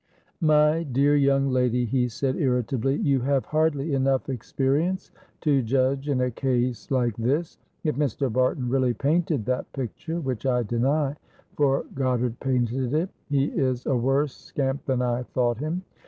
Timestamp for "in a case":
6.09-6.89